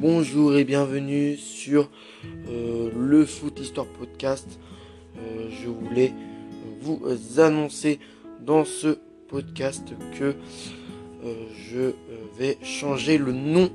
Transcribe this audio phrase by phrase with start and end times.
[0.00, 1.90] Bonjour et bienvenue sur
[2.48, 4.58] euh, le Foot Histoire Podcast.
[5.18, 6.14] Euh, je voulais
[6.80, 7.02] vous
[7.36, 8.00] annoncer
[8.40, 8.96] dans ce
[9.28, 10.34] podcast que
[11.22, 11.34] euh,
[11.70, 11.92] je
[12.38, 13.70] vais changer le nom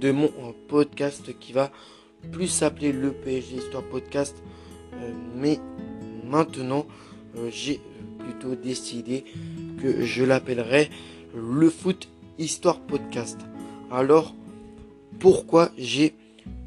[0.00, 0.32] de mon
[0.66, 1.70] podcast qui va
[2.32, 4.42] plus s'appeler le PSG Histoire Podcast.
[5.36, 5.60] mais
[6.28, 6.88] maintenant,
[7.50, 7.80] j'ai
[8.18, 9.24] plutôt décidé
[9.80, 10.90] que je l'appellerai
[11.36, 13.38] le Foot Histoire Podcast.
[13.92, 14.34] Alors,
[15.18, 16.14] pourquoi j'ai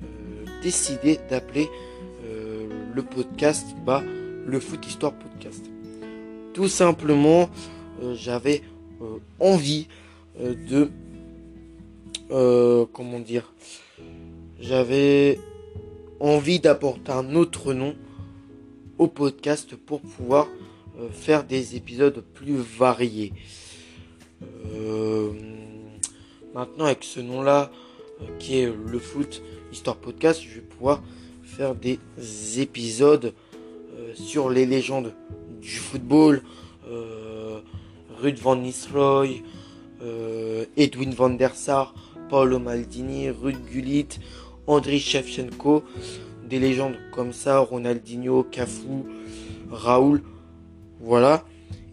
[0.03, 1.69] euh, décidé d'appeler
[2.25, 4.03] euh, le podcast bah,
[4.45, 5.65] le Foot Histoire Podcast
[6.53, 7.49] Tout simplement,
[8.01, 8.61] euh, j'avais
[9.39, 9.87] envie
[10.39, 10.89] de...
[12.29, 13.53] comment dire
[14.59, 15.39] J'avais
[16.19, 17.95] envie d'apporter un autre nom
[18.97, 20.47] au podcast pour pouvoir
[21.11, 23.33] faire des épisodes plus variés.
[26.53, 27.71] maintenant avec ce nom-là,
[28.39, 29.41] qui est le foot
[29.71, 31.01] histoire podcast, je vais pouvoir
[31.43, 31.99] faire des
[32.59, 33.33] épisodes
[33.97, 35.13] euh, sur les légendes
[35.61, 36.41] du football,
[36.89, 37.59] euh,
[38.19, 39.43] Ruud van Nistelrooy,
[40.03, 41.93] euh, Edwin van der Sar,
[42.29, 44.19] Paolo Maldini, Ruud Gullit,
[44.67, 45.83] Andriy Shevchenko,
[46.47, 49.03] des légendes comme ça, Ronaldinho, Cafu,
[49.69, 50.21] Raoul,
[50.99, 51.45] voilà.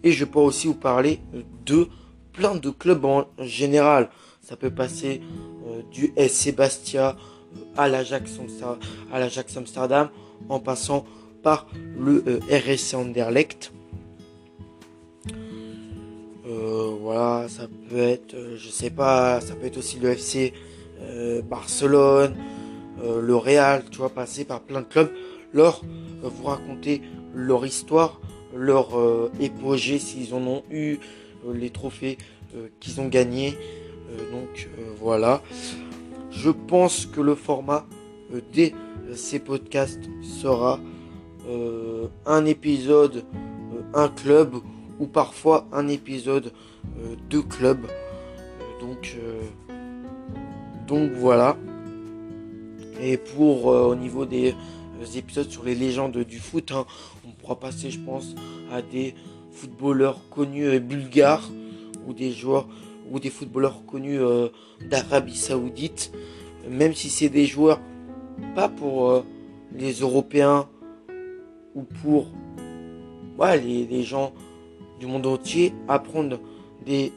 [0.02, 1.20] Et je peux aussi vous parler
[1.64, 1.88] de
[2.32, 4.10] plein de clubs en général.
[4.48, 5.20] Ça peut passer
[5.66, 7.18] euh, du SC Bastia
[7.54, 10.08] euh, à l'Ajax Amsterdam
[10.48, 11.04] en passant
[11.42, 11.66] par
[11.98, 13.72] le euh, RSC Anderlecht.
[17.02, 20.52] voilà, ça peut être, je sais pas, ça peut être aussi le FC
[21.48, 22.34] Barcelone,
[23.02, 25.10] le Real, tu vois, passer par plein de clubs,
[25.54, 25.82] leur
[26.22, 27.00] vous raconter
[27.34, 28.20] leur histoire,
[28.54, 28.88] leur
[29.40, 30.98] épogée s'ils en ont eu,
[31.54, 32.18] les trophées
[32.80, 33.56] qu'ils ont gagnés,
[34.30, 35.42] donc euh, voilà.
[36.30, 37.86] Je pense que le format
[38.32, 38.72] euh, de
[39.14, 40.80] ces podcasts sera
[42.26, 43.24] un épisode,
[43.94, 44.56] un club
[44.98, 46.52] ou parfois un épisode
[47.30, 47.86] de club.
[48.82, 49.16] donc,
[50.86, 51.56] donc voilà.
[53.00, 54.54] Et pour au niveau des
[55.16, 56.84] épisodes sur les légendes du foot, hein,
[57.26, 58.34] on pourra passer, je pense,
[58.70, 59.14] à des
[59.50, 61.48] footballeurs connus bulgares
[62.06, 62.68] ou des joueurs
[63.10, 64.48] ou des footballeurs connus euh,
[64.88, 66.12] d'Arabie Saoudite,
[66.68, 67.80] même si c'est des joueurs
[68.54, 69.24] pas pour euh,
[69.72, 70.68] les Européens
[71.74, 72.28] ou pour
[73.40, 74.32] les, gens
[74.98, 76.40] du monde entier, apprendre
[76.84, 77.12] des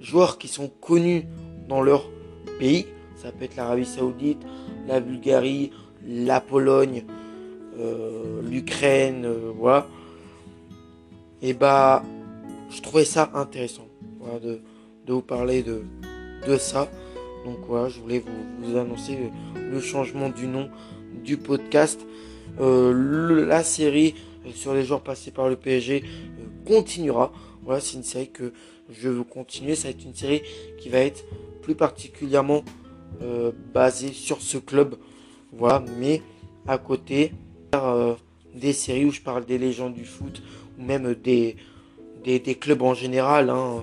[0.00, 1.24] joueurs qui sont connus
[1.68, 2.10] dans leur
[2.58, 2.86] pays.
[3.16, 4.42] Ça peut être l'Arabie Saoudite,
[4.86, 5.70] la Bulgarie,
[6.06, 7.04] la Pologne,
[7.78, 9.86] euh, l'Ukraine, voilà.
[11.40, 12.02] Et bah,
[12.68, 13.86] je trouvais ça intéressant
[15.12, 15.82] vous parler de,
[16.46, 16.90] de ça.
[17.44, 18.22] Donc voilà, je voulais
[18.60, 19.18] vous, annoncer
[19.56, 20.68] le, changement du nom
[21.24, 22.04] du podcast.
[22.60, 24.14] Euh, la série
[24.54, 27.32] sur les joueurs passés par le PSG euh, continuera.
[27.64, 28.52] Voilà, c'est une série que
[28.90, 29.74] je veux continuer.
[29.74, 30.42] Ça va être une série
[30.78, 31.24] qui va être
[31.62, 32.64] plus particulièrement
[33.22, 34.96] euh, basée sur ce club.
[35.52, 36.22] Voilà, mais
[36.66, 37.32] à côté
[38.54, 40.42] des séries où je parle des légendes du foot
[40.78, 41.56] ou même des,
[42.24, 43.50] des, clubs en général.
[43.50, 43.82] Hein.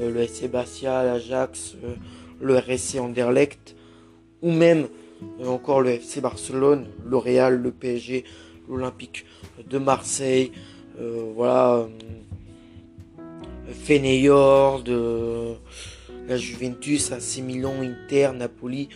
[0.00, 1.94] Euh, le SC Bastia, l'Ajax, euh,
[2.40, 3.76] le RSC Anderlecht,
[4.42, 4.88] ou même
[5.40, 8.24] euh, encore le FC Barcelone, le Real, le PSG,
[8.68, 9.24] l'Olympique
[9.68, 10.52] de Marseille,
[11.34, 11.88] voilà,
[13.82, 14.84] Feyenoord,
[16.28, 18.88] la Juventus, AC Milan, Inter, Napoli,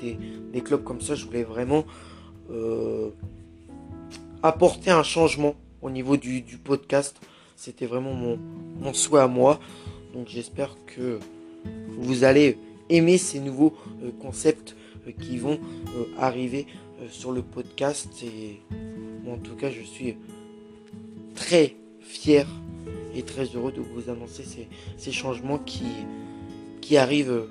[0.00, 1.14] des, clubs comme ça.
[1.14, 1.84] Je voulais vraiment
[4.42, 7.16] apporter un changement au niveau du, podcast.
[7.56, 8.36] C'était vraiment
[8.80, 9.60] mon souhait à moi.
[10.14, 11.18] Donc j'espère que
[11.98, 12.56] vous allez
[12.88, 14.76] aimer ces nouveaux euh, concepts
[15.06, 16.66] euh, qui vont euh, arriver
[17.10, 18.08] sur le podcast.
[18.22, 18.60] Et
[19.28, 20.16] en tout cas, je suis
[21.34, 22.46] très fier
[23.14, 24.44] et très heureux de vous annoncer
[24.96, 25.84] ces, changements qui,
[26.80, 27.46] qui arrivent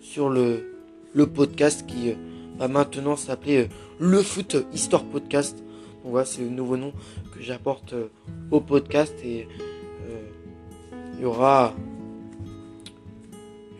[0.00, 0.74] sur le,
[1.14, 2.12] le podcast qui
[2.58, 3.68] va maintenant s'appeler
[4.00, 5.56] le Foot Histoire Podcast.
[6.02, 6.92] Donc voilà, c'est le nouveau nom
[7.32, 7.94] que j'apporte
[8.50, 9.46] au podcast et
[11.14, 11.74] il y aura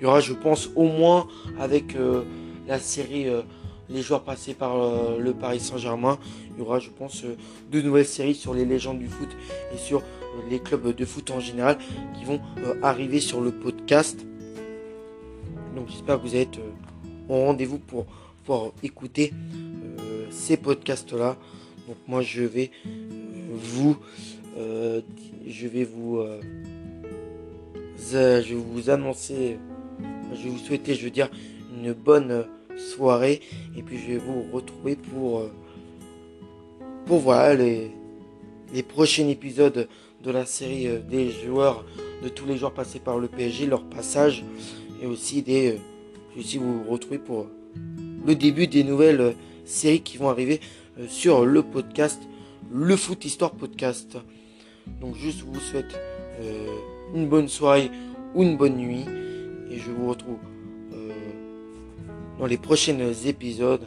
[0.01, 2.23] il y aura, je pense, au moins avec euh,
[2.67, 3.43] la série euh,
[3.91, 6.19] Les joueurs passés par euh, le Paris Saint-Germain,
[6.55, 7.25] il y aura, je pense,
[7.71, 9.29] de nouvelles séries sur les légendes du foot
[9.75, 10.03] et sur
[10.49, 11.77] les clubs de foot en général
[12.17, 12.41] qui vont
[12.83, 14.25] arriver sur le podcast.
[15.75, 16.59] Donc j'espère que vous êtes
[17.29, 18.07] au rendez-vous pour
[18.45, 19.33] pouvoir écouter
[20.31, 21.37] ces podcasts-là.
[21.89, 22.71] Donc moi je vais
[23.51, 23.97] vous
[24.57, 26.23] je vais vous
[27.99, 29.59] je vais vous annoncer
[30.35, 31.29] je vais vous souhaiter, je veux dire,
[31.77, 32.45] une bonne
[32.77, 33.41] soirée.
[33.77, 35.43] Et puis je vais vous retrouver pour,
[37.07, 37.91] pour voilà les,
[38.73, 39.89] les prochains épisodes
[40.23, 41.85] de la série des joueurs,
[42.23, 44.45] de tous les joueurs passés par le PSG, leur passage.
[45.03, 45.79] Et aussi des.
[46.31, 47.47] je vais aussi vous retrouver pour
[48.27, 49.35] le début des nouvelles
[49.65, 50.61] séries qui vont arriver
[51.09, 52.21] sur le podcast,
[52.71, 54.19] le Foot Histoire Podcast.
[55.01, 55.99] Donc juste vous souhaite
[57.15, 57.91] une bonne soirée
[58.35, 59.05] ou une bonne nuit.
[59.71, 60.39] Et je vous retrouve
[60.93, 61.13] euh,
[62.39, 63.87] dans les prochains épisodes.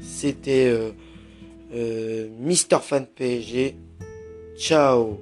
[0.00, 0.90] C'était euh,
[1.74, 3.76] euh, Mister Fan PSG.
[4.56, 5.18] Ciao